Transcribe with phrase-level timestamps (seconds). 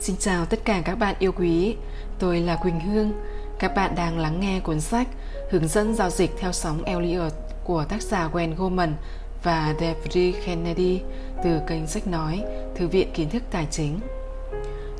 [0.00, 1.76] Xin chào tất cả các bạn yêu quý,
[2.18, 3.12] tôi là Quỳnh Hương.
[3.58, 5.08] Các bạn đang lắng nghe cuốn sách
[5.50, 7.32] Hướng dẫn giao dịch theo sóng Elliot
[7.64, 8.96] của tác giả Gwen Goldman
[9.42, 11.00] và David Kennedy
[11.44, 12.44] từ kênh sách nói
[12.76, 14.00] Thư viện Kiến thức Tài chính.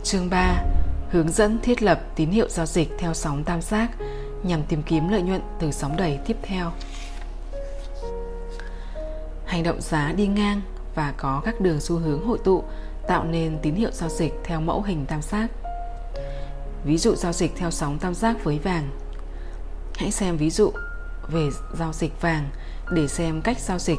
[0.03, 0.65] Chương 3.
[1.11, 3.91] Hướng dẫn thiết lập tín hiệu giao dịch theo sóng tam giác
[4.43, 6.73] nhằm tìm kiếm lợi nhuận từ sóng đẩy tiếp theo.
[9.47, 10.61] Hành động giá đi ngang
[10.95, 12.65] và có các đường xu hướng hội tụ
[13.07, 15.51] tạo nên tín hiệu giao dịch theo mẫu hình tam giác.
[16.85, 18.91] Ví dụ giao dịch theo sóng tam giác với vàng.
[19.95, 20.71] Hãy xem ví dụ
[21.29, 21.49] về
[21.79, 22.49] giao dịch vàng
[22.91, 23.99] để xem cách giao dịch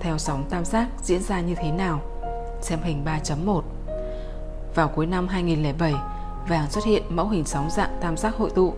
[0.00, 2.02] theo sóng tam giác diễn ra như thế nào.
[2.62, 3.62] Xem hình 3.1.
[4.74, 5.94] Vào cuối năm 2007,
[6.48, 8.74] vàng xuất hiện mẫu hình sóng dạng tam giác hội tụ,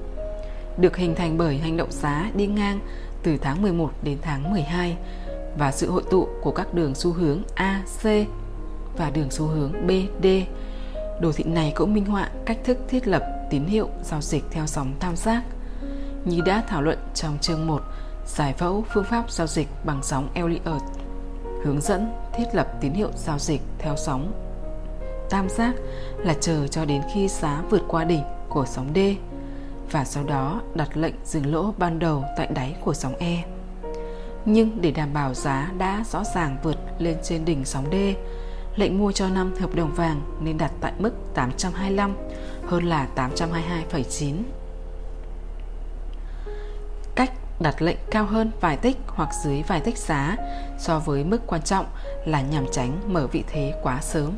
[0.79, 2.81] được hình thành bởi hành động giá đi ngang
[3.23, 4.97] từ tháng 11 đến tháng 12
[5.59, 8.27] và sự hội tụ của các đường xu hướng AC
[8.97, 10.27] và đường xu hướng BD.
[11.21, 14.67] Đồ thị này cũng minh họa cách thức thiết lập tín hiệu giao dịch theo
[14.67, 15.43] sóng tam giác.
[16.25, 17.83] Như đã thảo luận trong chương 1,
[18.27, 20.83] giải phẫu phương pháp giao dịch bằng sóng Elliott,
[21.65, 24.47] hướng dẫn thiết lập tín hiệu giao dịch theo sóng
[25.31, 25.75] tam giác
[26.19, 28.99] là chờ cho đến khi giá vượt qua đỉnh của sóng D
[29.91, 33.45] và sau đó đặt lệnh dừng lỗ ban đầu tại đáy của sóng E.
[34.45, 37.95] Nhưng để đảm bảo giá đã rõ ràng vượt lên trên đỉnh sóng D,
[38.77, 42.17] lệnh mua cho năm hợp đồng vàng nên đặt tại mức 825
[42.67, 44.35] hơn là 822,9.
[47.15, 50.37] Cách đặt lệnh cao hơn vài tích hoặc dưới vài tích giá
[50.79, 51.87] so với mức quan trọng
[52.27, 54.33] là nhằm tránh mở vị thế quá sớm.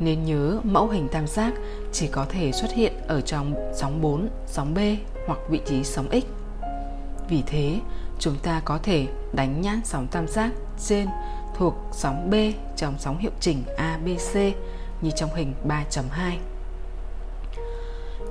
[0.00, 1.52] Nên nhớ mẫu hình tam giác
[1.92, 4.78] chỉ có thể xuất hiện ở trong sóng 4, sóng B
[5.26, 6.24] hoặc vị trí sóng X.
[7.28, 7.80] Vì thế,
[8.18, 10.50] chúng ta có thể đánh nhãn sóng tam giác
[10.86, 11.06] trên
[11.60, 12.34] thuộc sóng B
[12.76, 14.34] trong sóng hiệu chỉnh ABC
[15.00, 16.36] như trong hình 3.2.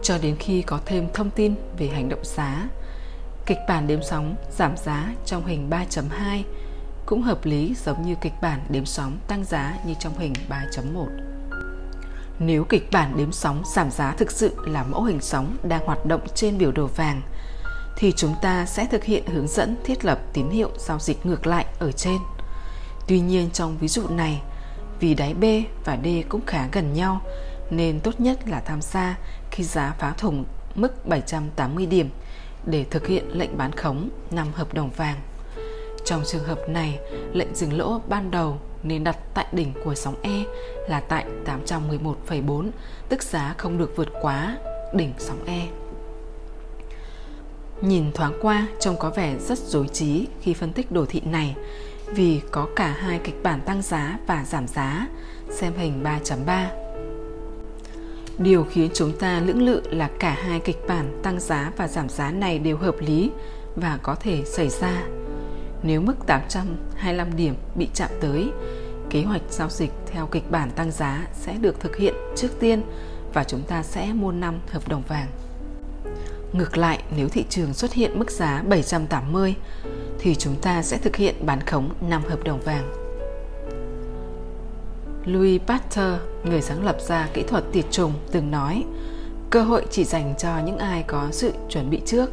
[0.04, 2.68] Cho đến khi có thêm thông tin về hành động giá,
[3.46, 6.44] kịch bản đếm sóng giảm giá trong hình 3.2
[7.06, 11.06] cũng hợp lý giống như kịch bản đếm sóng tăng giá như trong hình 3.1.
[12.40, 16.06] Nếu kịch bản đếm sóng giảm giá thực sự là mẫu hình sóng đang hoạt
[16.06, 17.22] động trên biểu đồ vàng,
[17.98, 21.48] thì chúng ta sẽ thực hiện hướng dẫn thiết lập tín hiệu giao dịch ngược
[21.48, 22.18] lại ở trên.
[23.10, 24.42] Tuy nhiên trong ví dụ này,
[25.00, 25.44] vì đáy B
[25.86, 27.22] và D cũng khá gần nhau,
[27.70, 29.18] nên tốt nhất là tham gia
[29.52, 32.10] khi giá phá thủng mức 780 điểm
[32.66, 35.18] để thực hiện lệnh bán khống 5 hợp đồng vàng.
[36.06, 37.00] Trong trường hợp này,
[37.34, 40.44] lệnh dừng lỗ ban đầu nên đặt tại đỉnh của sóng E
[40.90, 42.70] là tại 811,4,
[43.10, 44.58] tức giá không được vượt quá
[44.94, 45.68] đỉnh sóng E.
[47.82, 51.56] Nhìn thoáng qua trông có vẻ rất dối trí khi phân tích đồ thị này
[52.16, 55.08] vì có cả hai kịch bản tăng giá và giảm giá,
[55.50, 56.68] xem hình 3.3.
[58.38, 62.10] Điều khiến chúng ta lưỡng lự là cả hai kịch bản tăng giá và giảm
[62.10, 63.32] giá này đều hợp lý
[63.76, 65.04] và có thể xảy ra.
[65.84, 68.52] Nếu mức 825 điểm bị chạm tới,
[69.10, 72.82] kế hoạch giao dịch theo kịch bản tăng giá sẽ được thực hiện trước tiên
[73.34, 75.28] và chúng ta sẽ mua 5 hợp đồng vàng.
[76.54, 79.56] Ngược lại, nếu thị trường xuất hiện mức giá 780
[80.20, 82.94] thì chúng ta sẽ thực hiện bán khống 5 hợp đồng vàng.
[85.26, 88.84] Louis Pasteur, người sáng lập ra kỹ thuật tiệt trùng, từng nói
[89.50, 92.30] cơ hội chỉ dành cho những ai có sự chuẩn bị trước.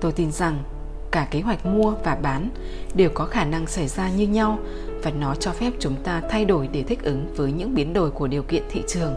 [0.00, 0.62] Tôi tin rằng
[1.10, 2.50] cả kế hoạch mua và bán
[2.94, 4.58] đều có khả năng xảy ra như nhau
[5.02, 8.10] và nó cho phép chúng ta thay đổi để thích ứng với những biến đổi
[8.10, 9.14] của điều kiện thị trường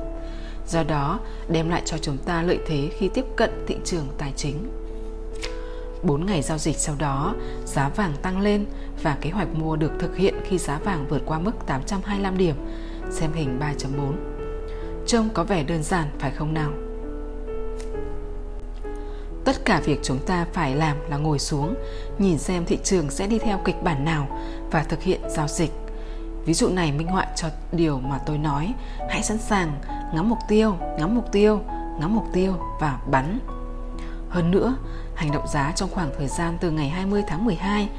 [0.67, 1.19] do đó
[1.49, 4.55] đem lại cho chúng ta lợi thế khi tiếp cận thị trường tài chính.
[6.05, 7.35] 4 ngày giao dịch sau đó,
[7.65, 8.65] giá vàng tăng lên
[9.03, 12.55] và kế hoạch mua được thực hiện khi giá vàng vượt qua mức 825 điểm,
[13.11, 14.13] xem hình 3.4.
[15.07, 16.71] Trông có vẻ đơn giản phải không nào?
[19.45, 21.75] Tất cả việc chúng ta phải làm là ngồi xuống,
[22.19, 24.39] nhìn xem thị trường sẽ đi theo kịch bản nào
[24.71, 25.71] và thực hiện giao dịch.
[26.45, 28.73] Ví dụ này minh họa cho điều mà tôi nói,
[29.09, 29.79] hãy sẵn sàng
[30.13, 31.61] ngắm mục tiêu, ngắm mục tiêu,
[31.99, 33.39] ngắm mục tiêu và bắn.
[34.29, 34.75] Hơn nữa,
[35.15, 37.89] hành động giá trong khoảng thời gian từ ngày 20 tháng 12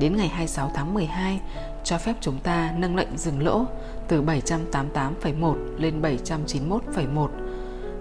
[0.00, 1.40] đến ngày 26 tháng 12
[1.84, 3.66] cho phép chúng ta nâng lệnh dừng lỗ
[4.08, 7.28] từ 788,1 lên 791,1,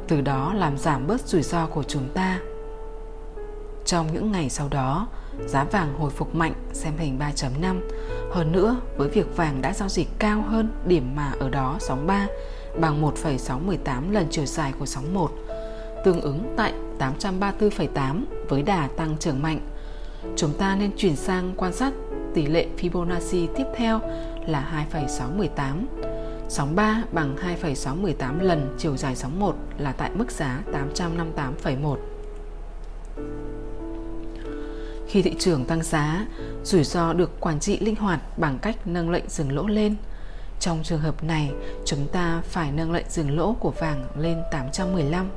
[0.08, 2.40] từ đó làm giảm bớt rủi ro của chúng ta.
[3.86, 5.08] Trong những ngày sau đó,
[5.46, 7.82] giá vàng hồi phục mạnh xem hình 3.5.
[8.32, 12.08] Hơn nữa, với việc vàng đã giao dịch cao hơn điểm mà ở đó sóng
[12.08, 12.28] 3
[12.80, 15.32] bằng 1,618 lần chiều dài của sóng 1,
[16.04, 19.60] tương ứng tại 834,8 với đà tăng trưởng mạnh.
[20.36, 21.94] Chúng ta nên chuyển sang quan sát
[22.34, 24.00] tỷ lệ Fibonacci tiếp theo
[24.48, 25.88] là 2,618.
[26.50, 30.60] Sóng 3 bằng 2,618 lần chiều dài sóng 1 là tại mức giá
[30.96, 31.98] 858,1.
[35.08, 36.26] Khi thị trường tăng giá,
[36.64, 39.96] rủi ro được quản trị linh hoạt bằng cách nâng lệnh dừng lỗ lên.
[40.60, 41.52] Trong trường hợp này,
[41.86, 45.30] chúng ta phải nâng lệnh dừng lỗ của vàng lên 815.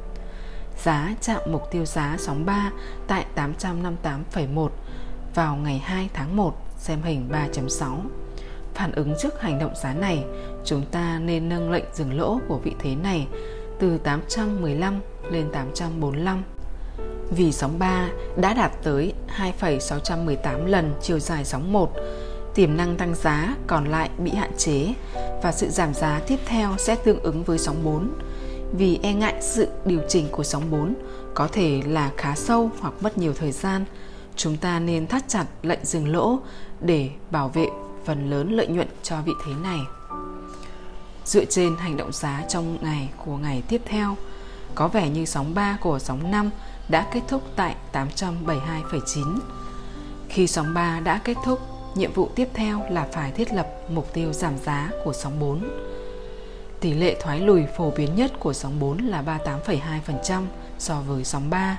[0.82, 2.70] Giá chạm mục tiêu giá sóng 3
[3.06, 4.68] tại 858,1
[5.34, 7.96] vào ngày 2 tháng 1 xem hình 3.6.
[8.74, 10.24] Phản ứng trước hành động giá này,
[10.64, 13.26] chúng ta nên nâng lệnh dừng lỗ của vị thế này
[13.78, 15.00] từ 815
[15.30, 16.42] lên 845
[17.30, 21.92] vì sóng 3 đã đạt tới 2,618 lần chiều dài sóng 1,
[22.54, 24.94] tiềm năng tăng giá còn lại bị hạn chế
[25.42, 28.08] và sự giảm giá tiếp theo sẽ tương ứng với sóng 4.
[28.78, 30.94] Vì e ngại sự điều chỉnh của sóng 4
[31.34, 33.84] có thể là khá sâu hoặc mất nhiều thời gian,
[34.36, 36.38] chúng ta nên thắt chặt lệnh dừng lỗ
[36.80, 37.66] để bảo vệ
[38.04, 39.78] phần lớn lợi nhuận cho vị thế này.
[41.24, 44.16] Dựa trên hành động giá trong ngày của ngày tiếp theo,
[44.74, 46.50] có vẻ như sóng 3 của sóng 5
[46.88, 49.38] đã kết thúc tại 872,9.
[50.28, 51.60] Khi sóng 3 đã kết thúc,
[51.94, 55.93] nhiệm vụ tiếp theo là phải thiết lập mục tiêu giảm giá của sóng 4.
[56.84, 60.42] Tỷ lệ thoái lùi phổ biến nhất của sóng 4 là 38,2%
[60.78, 61.78] so với sóng 3.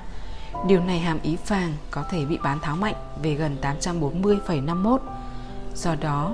[0.67, 2.93] Điều này hàm ý vàng có thể bị bán tháo mạnh
[3.23, 4.97] về gần 840,51.
[5.75, 6.33] Do đó,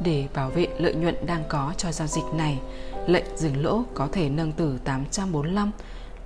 [0.00, 2.58] để bảo vệ lợi nhuận đang có cho giao dịch này,
[3.06, 5.70] lệnh dừng lỗ có thể nâng từ 845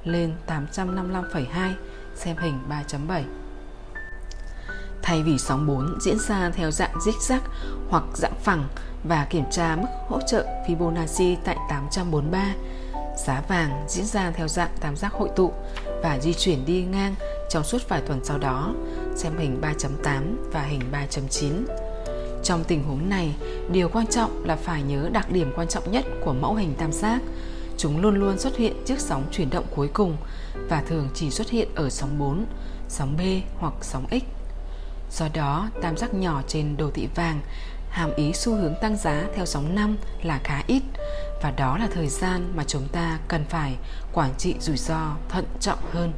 [0.05, 1.73] lên 855,2
[2.15, 3.23] xem hình 3.7.
[5.03, 7.41] Thay vì sóng 4 diễn ra theo dạng zigzag
[7.89, 8.69] hoặc dạng phẳng
[9.05, 12.55] và kiểm tra mức hỗ trợ Fibonacci tại 843,
[13.17, 15.53] giá vàng diễn ra theo dạng tam giác hội tụ
[16.03, 17.15] và di chuyển đi ngang
[17.51, 18.75] trong suốt vài tuần sau đó,
[19.17, 20.23] xem hình 3.8
[20.53, 21.53] và hình 3.9.
[22.45, 23.35] Trong tình huống này,
[23.73, 26.93] điều quan trọng là phải nhớ đặc điểm quan trọng nhất của mẫu hình tam
[26.93, 27.21] giác–
[27.77, 30.17] Chúng luôn luôn xuất hiện trước sóng chuyển động cuối cùng
[30.69, 32.47] và thường chỉ xuất hiện ở sóng 4,
[32.89, 33.21] sóng B
[33.59, 34.25] hoặc sóng X.
[35.19, 37.41] Do đó, tam giác nhỏ trên đồ thị vàng
[37.95, 40.83] hàm ý xu hướng tăng giá theo sóng năm là khá ít
[41.43, 43.77] và đó là thời gian mà chúng ta cần phải
[44.13, 46.13] quản trị rủi ro thận trọng hơn.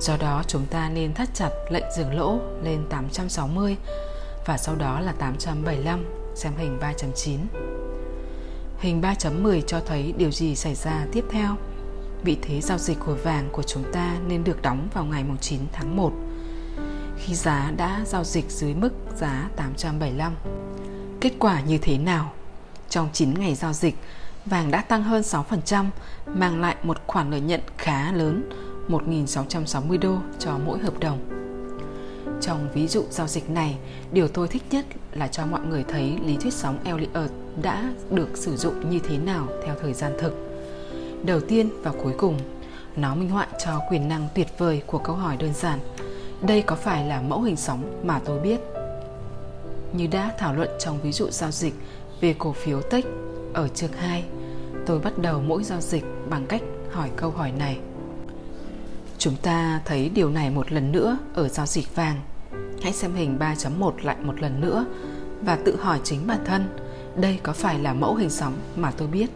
[0.00, 3.76] Do đó, chúng ta nên thắt chặt lệnh dừng lỗ lên 860
[4.46, 6.04] và sau đó là 875
[6.34, 7.38] xem hình 3.9.
[8.78, 11.56] Hình 3.10 cho thấy điều gì xảy ra tiếp theo.
[12.24, 15.60] Vị thế giao dịch của vàng của chúng ta nên được đóng vào ngày 9
[15.72, 16.12] tháng 1
[17.24, 20.32] khi giá đã giao dịch dưới mức giá 875.
[21.20, 22.32] Kết quả như thế nào?
[22.88, 23.96] Trong 9 ngày giao dịch,
[24.46, 25.86] vàng đã tăng hơn 6%,
[26.26, 28.50] mang lại một khoản lợi nhuận khá lớn,
[28.88, 31.18] 1.660 đô cho mỗi hợp đồng.
[32.40, 33.78] Trong ví dụ giao dịch này,
[34.12, 37.30] điều tôi thích nhất là cho mọi người thấy lý thuyết sóng Elliott
[37.62, 40.34] đã được sử dụng như thế nào theo thời gian thực.
[41.24, 42.38] Đầu tiên và cuối cùng,
[42.96, 45.78] nó minh họa cho quyền năng tuyệt vời của câu hỏi đơn giản
[46.42, 48.60] đây có phải là mẫu hình sóng mà tôi biết?
[49.92, 51.74] Như đã thảo luận trong ví dụ giao dịch
[52.20, 53.04] về cổ phiếu Tech
[53.54, 54.24] ở chương 2,
[54.86, 57.78] tôi bắt đầu mỗi giao dịch bằng cách hỏi câu hỏi này.
[59.18, 62.20] Chúng ta thấy điều này một lần nữa ở giao dịch vàng.
[62.82, 64.84] Hãy xem hình 3.1 lại một lần nữa
[65.42, 66.68] và tự hỏi chính bản thân
[67.16, 69.30] đây có phải là mẫu hình sóng mà tôi biết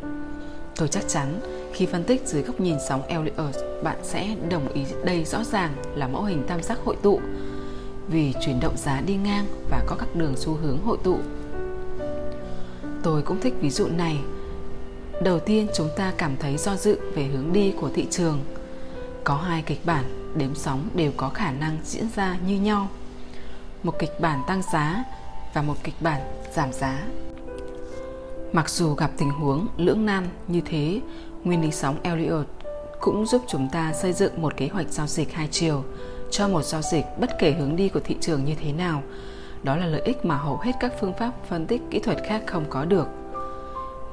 [0.77, 1.41] tôi chắc chắn
[1.75, 5.73] khi phân tích dưới góc nhìn sóng Elliott bạn sẽ đồng ý đây rõ ràng
[5.95, 7.21] là mẫu hình tam giác hội tụ.
[8.09, 11.19] Vì chuyển động giá đi ngang và có các đường xu hướng hội tụ.
[13.03, 14.19] Tôi cũng thích ví dụ này.
[15.23, 18.39] Đầu tiên chúng ta cảm thấy do dự về hướng đi của thị trường.
[19.25, 22.89] Có hai kịch bản đếm sóng đều có khả năng diễn ra như nhau.
[23.83, 25.05] Một kịch bản tăng giá
[25.55, 26.21] và một kịch bản
[26.55, 27.05] giảm giá.
[28.53, 31.01] Mặc dù gặp tình huống lưỡng nan như thế,
[31.45, 32.47] nguyên lý sóng Elliott
[33.01, 35.85] cũng giúp chúng ta xây dựng một kế hoạch giao dịch hai chiều
[36.31, 39.03] cho một giao dịch bất kể hướng đi của thị trường như thế nào.
[39.63, 42.43] Đó là lợi ích mà hầu hết các phương pháp phân tích kỹ thuật khác
[42.47, 43.07] không có được.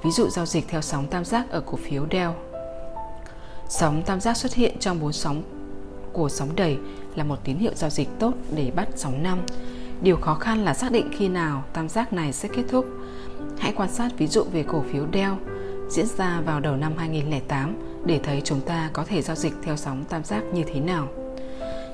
[0.03, 2.31] Ví dụ giao dịch theo sóng tam giác ở cổ phiếu Dell.
[3.69, 5.43] Sóng tam giác xuất hiện trong bốn sóng
[6.13, 6.77] của sóng đầy
[7.15, 9.39] là một tín hiệu giao dịch tốt để bắt sóng năm.
[10.01, 12.85] Điều khó khăn là xác định khi nào tam giác này sẽ kết thúc
[13.59, 15.33] Hãy quan sát ví dụ về cổ phiếu Dell
[15.91, 19.77] diễn ra vào đầu năm 2008 để thấy chúng ta có thể giao dịch theo
[19.77, 21.07] sóng tam giác như thế nào.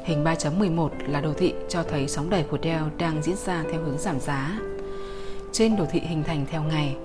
[0.06, 3.82] Hình 3.11 là đồ thị cho thấy sóng đẩy của Dell đang diễn ra theo
[3.82, 4.60] hướng giảm giá.
[5.52, 6.96] Trên đồ thị hình thành theo ngày,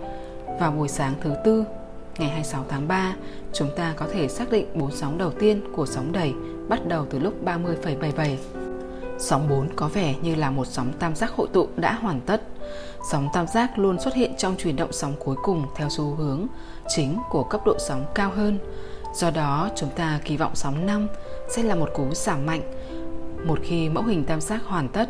[0.61, 1.65] vào buổi sáng thứ tư,
[2.19, 3.15] ngày 26 tháng 3,
[3.53, 6.35] chúng ta có thể xác định bốn sóng đầu tiên của sóng đẩy
[6.69, 8.37] bắt đầu từ lúc 30,77.
[9.19, 12.43] Sóng 4 có vẻ như là một sóng tam giác hội tụ đã hoàn tất.
[13.11, 16.47] Sóng tam giác luôn xuất hiện trong chuyển động sóng cuối cùng theo xu hướng
[16.89, 18.59] chính của cấp độ sóng cao hơn.
[19.15, 21.09] Do đó, chúng ta kỳ vọng sóng 5
[21.49, 22.63] sẽ là một cú giảm mạnh.
[23.47, 25.09] Một khi mẫu hình tam giác hoàn tất,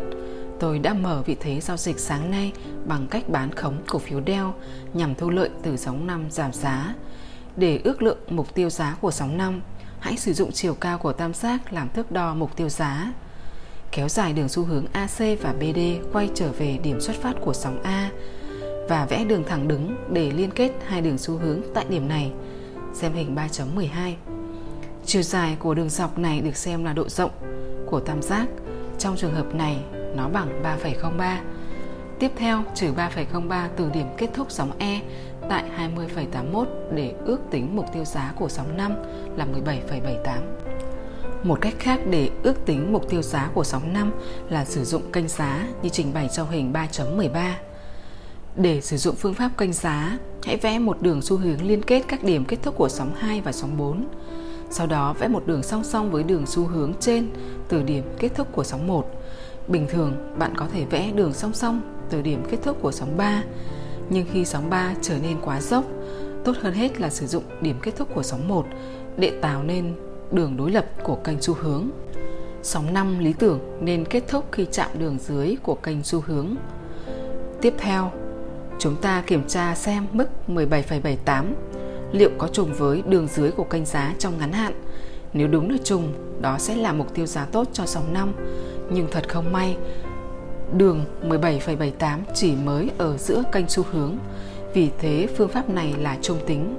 [0.61, 2.52] tôi đã mở vị thế giao dịch sáng nay
[2.87, 4.54] bằng cách bán khống cổ phiếu đeo
[4.95, 6.95] nhằm thu lợi từ sóng 5 giảm giá.
[7.57, 9.61] Để ước lượng mục tiêu giá của sóng 5,
[10.00, 13.12] hãy sử dụng chiều cao của tam giác làm thước đo mục tiêu giá.
[13.93, 15.79] Kéo dài đường xu hướng AC và BD
[16.13, 18.11] quay trở về điểm xuất phát của sóng A
[18.89, 22.33] và vẽ đường thẳng đứng để liên kết hai đường xu hướng tại điểm này.
[22.95, 24.15] Xem hình 3.12.
[25.05, 27.31] Chiều dài của đường dọc này được xem là độ rộng
[27.87, 28.47] của tam giác.
[28.99, 29.77] Trong trường hợp này,
[30.17, 31.37] nó bằng 3,03.
[32.19, 35.01] Tiếp theo, trừ 3,03 từ điểm kết thúc sóng E
[35.49, 35.65] tại
[35.97, 38.95] 20,81 để ước tính mục tiêu giá của sóng 5
[39.37, 40.72] là 17,78.
[41.45, 44.13] Một cách khác để ước tính mục tiêu giá của sóng 5
[44.49, 47.53] là sử dụng kênh giá như trình bày trong hình 3.13.
[48.57, 52.03] Để sử dụng phương pháp kênh giá, hãy vẽ một đường xu hướng liên kết
[52.09, 54.09] các điểm kết thúc của sóng 2 và sóng 4.
[54.71, 57.31] Sau đó vẽ một đường song song với đường xu hướng trên
[57.69, 59.07] từ điểm kết thúc của sóng 1.
[59.69, 61.81] Bình thường, bạn có thể vẽ đường song song
[62.11, 63.43] từ điểm kết thúc của sóng 3,
[64.11, 65.85] nhưng khi sóng 3 trở nên quá dốc,
[66.45, 68.67] tốt hơn hết là sử dụng điểm kết thúc của sóng 1
[69.17, 69.95] để tạo nên
[70.33, 71.91] đường đối lập của kênh xu hướng.
[72.62, 76.55] Sóng 5 lý tưởng nên kết thúc khi chạm đường dưới của kênh xu hướng.
[77.61, 78.12] Tiếp theo,
[78.79, 81.45] chúng ta kiểm tra xem mức 17,78
[82.12, 84.73] liệu có trùng với đường dưới của kênh giá trong ngắn hạn.
[85.33, 88.33] Nếu đúng là trùng, đó sẽ là mục tiêu giá tốt cho sóng 5.
[88.91, 89.77] Nhưng thật không may,
[90.77, 94.17] đường 17,78 chỉ mới ở giữa kênh xu hướng.
[94.75, 96.79] Vì thế phương pháp này là trung tính.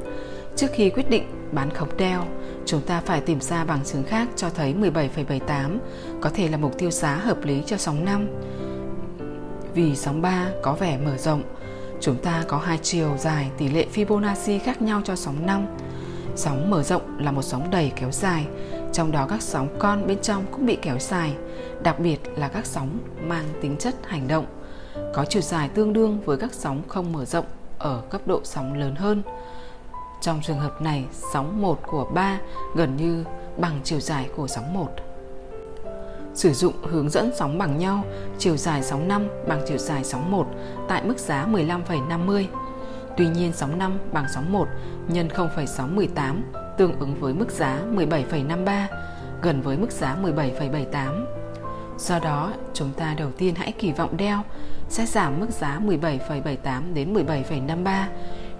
[0.55, 2.24] Trước khi quyết định bán khống đeo,
[2.65, 5.77] chúng ta phải tìm ra bằng chứng khác cho thấy 17,78
[6.22, 8.27] có thể là mục tiêu giá hợp lý cho sóng 5.
[9.74, 11.43] Vì sóng 3 có vẻ mở rộng,
[12.01, 15.65] chúng ta có hai chiều dài tỷ lệ Fibonacci khác nhau cho sóng 5.
[16.36, 18.45] Sóng mở rộng là một sóng đầy kéo dài,
[18.93, 21.33] trong đó các sóng con bên trong cũng bị kéo dài,
[21.83, 24.45] đặc biệt là các sóng mang tính chất hành động,
[25.13, 27.45] có chiều dài tương đương với các sóng không mở rộng
[27.77, 29.24] ở cấp độ sóng lớn hơn.
[30.24, 32.39] Trong trường hợp này, sóng 1 của 3
[32.75, 33.25] gần như
[33.58, 34.89] bằng chiều dài của sóng 1.
[36.34, 38.03] Sử dụng hướng dẫn sóng bằng nhau,
[38.38, 40.48] chiều dài sóng 5 bằng chiều dài sóng 1
[40.88, 42.46] tại mức giá 15,50.
[43.18, 44.68] Tuy nhiên sóng 5 bằng sóng 1
[45.08, 46.44] nhân 0,618
[46.77, 48.88] tương ứng với mức giá 17,53,
[49.42, 51.25] gần với mức giá 17,78.
[51.98, 54.42] Do đó, chúng ta đầu tiên hãy kỳ vọng đeo
[54.89, 58.06] sẽ giảm mức giá 17,78 đến 17,53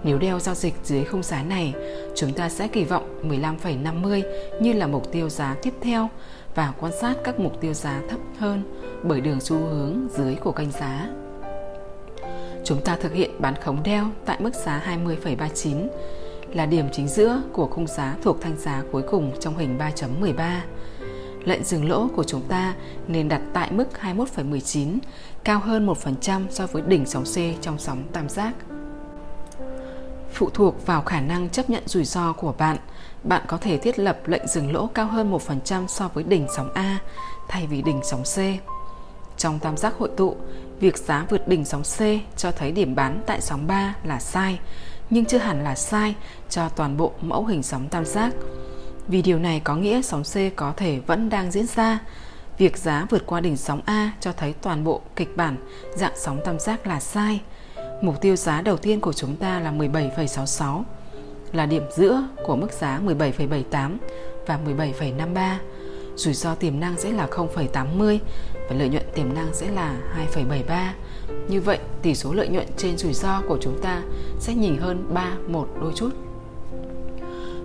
[0.04, 1.74] nếu đeo giao dịch dưới khung giá này,
[2.14, 4.22] chúng ta sẽ kỳ vọng 15,50
[4.60, 6.08] như là mục tiêu giá tiếp theo
[6.54, 8.62] và quan sát các mục tiêu giá thấp hơn
[9.02, 11.08] bởi đường xu hướng dưới của kênh giá.
[12.64, 15.88] Chúng ta thực hiện bán khống đeo tại mức giá 20,39
[16.54, 20.60] là điểm chính giữa của khung giá thuộc thanh giá cuối cùng trong hình 3.13.
[21.44, 22.74] Lệnh dừng lỗ của chúng ta
[23.08, 24.98] nên đặt tại mức 21,19,
[25.44, 28.54] cao hơn 1% so với đỉnh sóng C trong sóng tam giác
[30.34, 32.76] phụ thuộc vào khả năng chấp nhận rủi ro của bạn.
[33.24, 36.72] Bạn có thể thiết lập lệnh dừng lỗ cao hơn 1% so với đỉnh sóng
[36.74, 36.98] A
[37.48, 38.38] thay vì đỉnh sóng C.
[39.38, 40.36] Trong tam giác hội tụ,
[40.80, 41.98] việc giá vượt đỉnh sóng C
[42.36, 44.58] cho thấy điểm bán tại sóng 3 là sai,
[45.10, 46.14] nhưng chưa hẳn là sai
[46.50, 48.32] cho toàn bộ mẫu hình sóng tam giác.
[49.08, 51.98] Vì điều này có nghĩa sóng C có thể vẫn đang diễn ra.
[52.58, 55.56] Việc giá vượt qua đỉnh sóng A cho thấy toàn bộ kịch bản
[55.96, 57.40] dạng sóng tam giác là sai–
[58.00, 60.82] Mục tiêu giá đầu tiên của chúng ta là 17,66
[61.52, 63.96] là điểm giữa của mức giá 17,78
[64.46, 65.56] và 17,53.
[66.16, 68.18] Rủi ro tiềm năng sẽ là 0,80
[68.68, 69.96] và lợi nhuận tiềm năng sẽ là
[70.34, 70.90] 2,73.
[71.48, 74.02] Như vậy, tỷ số lợi nhuận trên rủi ro của chúng ta
[74.40, 76.10] sẽ nhỉnh hơn 3 một đôi chút.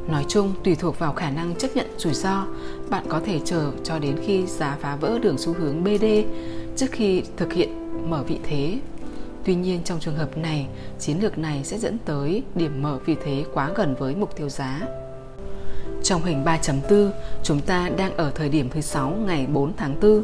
[0.07, 2.45] Nói chung, tùy thuộc vào khả năng chấp nhận rủi ro,
[2.89, 6.05] bạn có thể chờ cho đến khi giá phá vỡ đường xu hướng BD
[6.75, 7.69] trước khi thực hiện
[8.09, 8.79] mở vị thế
[9.45, 10.67] Tuy nhiên trong trường hợp này,
[10.99, 14.49] chiến lược này sẽ dẫn tới điểm mở vì thế quá gần với mục tiêu
[14.49, 14.81] giá.
[16.03, 17.11] Trong hình 3.4,
[17.43, 20.23] chúng ta đang ở thời điểm thứ 6 ngày 4 tháng 4.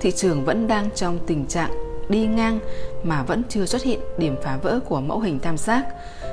[0.00, 1.70] Thị trường vẫn đang trong tình trạng
[2.08, 2.58] đi ngang
[3.04, 5.86] mà vẫn chưa xuất hiện điểm phá vỡ của mẫu hình tam giác.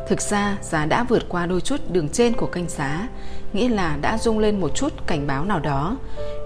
[0.08, 3.08] Thực ra, giá đã vượt qua đôi chút đường trên của kênh giá,
[3.54, 5.98] nghĩa là đã rung lên một chút cảnh báo nào đó.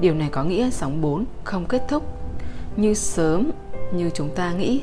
[0.01, 2.03] Điều này có nghĩa sóng 4 không kết thúc
[2.75, 3.51] như sớm
[3.93, 4.81] như chúng ta nghĩ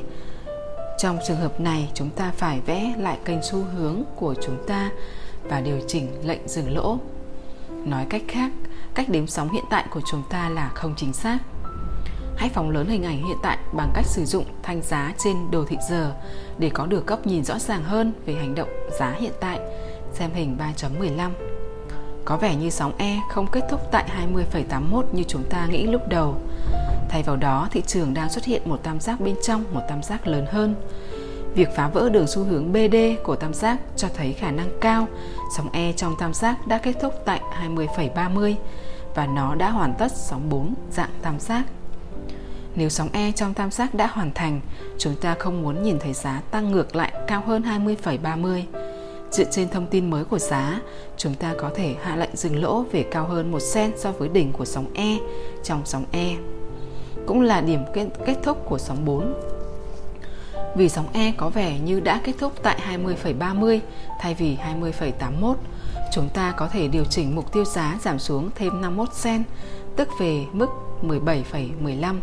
[0.97, 4.89] trong trường hợp này, chúng ta phải vẽ lại kênh xu hướng của chúng ta
[5.43, 6.97] và điều chỉnh lệnh dừng lỗ.
[7.85, 8.51] Nói cách khác,
[8.93, 11.37] cách đếm sóng hiện tại của chúng ta là không chính xác.
[12.35, 15.65] Hãy phóng lớn hình ảnh hiện tại bằng cách sử dụng thanh giá trên đồ
[15.65, 16.13] thị giờ
[16.57, 19.59] để có được góc nhìn rõ ràng hơn về hành động giá hiện tại.
[20.13, 21.31] Xem hình 3.15.
[22.25, 26.01] Có vẻ như sóng E không kết thúc tại 20,81 như chúng ta nghĩ lúc
[26.07, 26.35] đầu.
[27.09, 30.03] Thay vào đó, thị trường đang xuất hiện một tam giác bên trong một tam
[30.03, 30.75] giác lớn hơn.
[31.55, 35.07] Việc phá vỡ đường xu hướng BD của tam giác cho thấy khả năng cao
[35.57, 38.55] sóng E trong tam giác đã kết thúc tại 20,30
[39.15, 41.63] và nó đã hoàn tất sóng 4 dạng tam giác.
[42.75, 44.61] Nếu sóng E trong tam giác đã hoàn thành,
[44.97, 48.63] chúng ta không muốn nhìn thấy giá tăng ngược lại cao hơn 20,30.
[49.31, 50.81] Dựa trên thông tin mới của giá,
[51.17, 54.29] chúng ta có thể hạ lệnh dừng lỗ về cao hơn 1 sen so với
[54.29, 55.17] đỉnh của sóng E
[55.63, 56.35] trong sóng E.
[57.25, 59.33] Cũng là điểm kết, kết thúc của sóng 4.
[60.75, 63.79] Vì sóng E có vẻ như đã kết thúc tại 20,30
[64.19, 65.55] thay vì 20,81,
[66.13, 69.43] chúng ta có thể điều chỉnh mục tiêu giá giảm xuống thêm 51 sen,
[69.95, 70.69] tức về mức
[71.03, 72.15] 17,15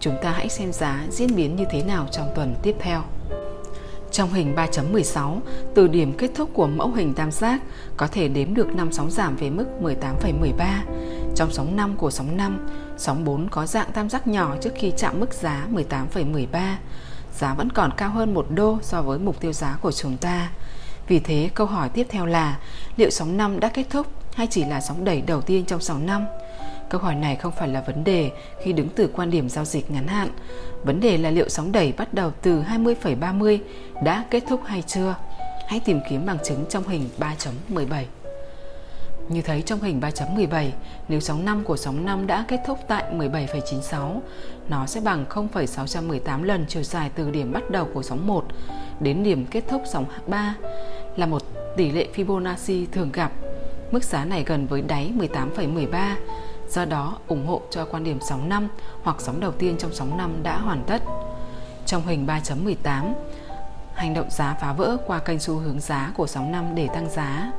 [0.00, 3.02] Chúng ta hãy xem giá diễn biến như thế nào trong tuần tiếp theo.
[4.10, 5.40] Trong hình 3.16,
[5.74, 7.60] từ điểm kết thúc của mẫu hình tam giác
[7.96, 10.80] có thể đếm được 5 sóng giảm về mức 18,13.
[11.36, 12.66] Trong sóng 5 của sóng 5,
[12.96, 16.74] sóng 4 có dạng tam giác nhỏ trước khi chạm mức giá 18,13.
[17.38, 20.50] Giá vẫn còn cao hơn một đô so với mục tiêu giá của chúng ta.
[21.08, 22.58] Vì thế, câu hỏi tiếp theo là
[22.96, 26.06] liệu sóng 5 đã kết thúc hay chỉ là sóng đẩy đầu tiên trong sóng
[26.06, 26.26] 5?
[26.88, 28.30] Câu hỏi này không phải là vấn đề
[28.64, 30.28] khi đứng từ quan điểm giao dịch ngắn hạn.
[30.84, 33.58] Vấn đề là liệu sóng đẩy bắt đầu từ 20,30
[34.04, 35.14] đã kết thúc hay chưa?
[35.68, 38.04] Hãy tìm kiếm bằng chứng trong hình 3.17.
[39.28, 40.70] Như thấy trong hình 3.17,
[41.08, 44.20] nếu sóng 5 của sóng 5 đã kết thúc tại 17,96,
[44.68, 48.44] nó sẽ bằng 0,618 lần chiều dài từ điểm bắt đầu của sóng 1
[49.00, 50.54] đến điểm kết thúc sóng 3
[51.16, 51.42] là một
[51.76, 53.32] tỷ lệ Fibonacci thường gặp.
[53.90, 56.14] Mức giá này gần với đáy 18,13
[56.68, 58.68] Do đó, ủng hộ cho quan điểm sóng 5
[59.02, 61.02] hoặc sóng đầu tiên trong sóng 5 đã hoàn tất.
[61.86, 63.12] Trong hình 3.18,
[63.94, 67.10] hành động giá phá vỡ qua kênh xu hướng giá của sóng 5 để tăng
[67.10, 67.52] giá.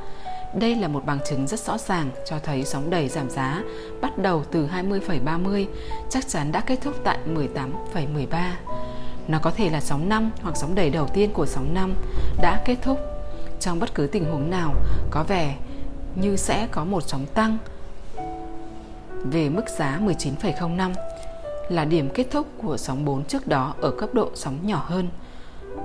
[0.54, 3.62] Đây là một bằng chứng rất rõ ràng cho thấy sóng đầy giảm giá
[4.00, 5.66] bắt đầu từ 20,30
[6.10, 8.52] chắc chắn đã kết thúc tại 18,13.
[9.28, 11.94] Nó có thể là sóng 5 hoặc sóng đầy đầu tiên của sóng 5
[12.42, 12.98] đã kết thúc.
[13.60, 14.74] Trong bất cứ tình huống nào,
[15.10, 15.56] có vẻ
[16.14, 17.58] như sẽ có một sóng tăng
[19.24, 20.92] về mức giá 19,05
[21.68, 25.08] là điểm kết thúc của sóng 4 trước đó ở cấp độ sóng nhỏ hơn.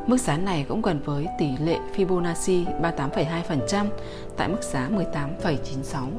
[0.07, 3.85] Mức giá này cũng gần với tỷ lệ Fibonacci 38,2%
[4.37, 6.09] tại mức giá 18,96.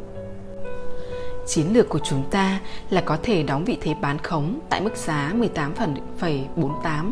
[1.47, 4.97] Chiến lược của chúng ta là có thể đóng vị thế bán khống tại mức
[4.97, 7.11] giá 18,48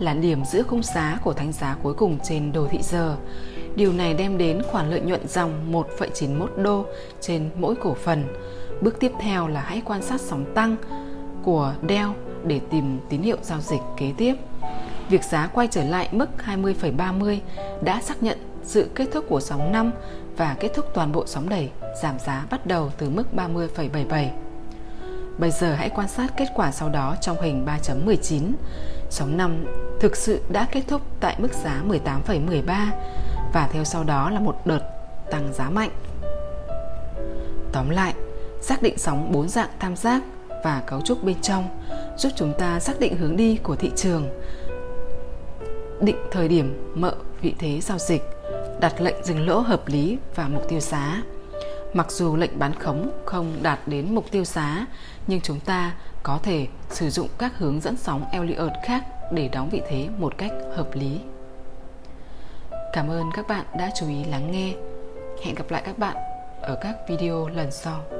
[0.00, 3.16] là điểm giữa khung giá của thánh giá cuối cùng trên đồ thị giờ.
[3.76, 6.84] Điều này đem đến khoản lợi nhuận dòng 1,91 đô
[7.20, 8.24] trên mỗi cổ phần
[8.80, 10.76] Bước tiếp theo là hãy quan sát sóng tăng
[11.42, 12.10] của Dell
[12.44, 14.34] để tìm tín hiệu giao dịch kế tiếp.
[15.10, 17.38] Việc giá quay trở lại mức 20,30
[17.82, 19.90] đã xác nhận sự kết thúc của sóng 5
[20.36, 21.70] và kết thúc toàn bộ sóng đẩy
[22.02, 24.28] giảm giá bắt đầu từ mức 30,77.
[25.38, 28.52] Bây giờ hãy quan sát kết quả sau đó trong hình 3.19.
[29.10, 29.64] Sóng 5
[30.00, 32.86] thực sự đã kết thúc tại mức giá 18,13
[33.52, 34.82] và theo sau đó là một đợt
[35.30, 35.90] tăng giá mạnh.
[37.72, 38.14] Tóm lại,
[38.60, 40.22] xác định sóng bốn dạng tam giác
[40.64, 41.68] và cấu trúc bên trong
[42.16, 44.28] giúp chúng ta xác định hướng đi của thị trường
[46.02, 48.22] định thời điểm mợ vị thế giao dịch,
[48.80, 51.22] đặt lệnh dừng lỗ hợp lý và mục tiêu giá
[51.94, 54.86] mặc dù lệnh bán khống không đạt đến mục tiêu giá
[55.26, 59.68] nhưng chúng ta có thể sử dụng các hướng dẫn sóng Elliott khác để đóng
[59.70, 61.20] vị thế một cách hợp lý.
[62.92, 64.74] Cảm ơn các bạn đã chú ý lắng nghe.
[65.44, 66.16] Hẹn gặp lại các bạn
[66.62, 68.19] ở các video lần sau.